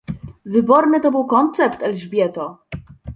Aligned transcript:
"wyborny 0.45 0.99
to 1.01 1.11
był 1.11 1.25
koncept, 1.27 1.81
Elżbieto!" 1.81 2.57